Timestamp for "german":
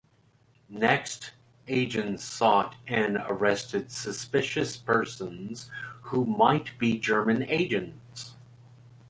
6.97-7.43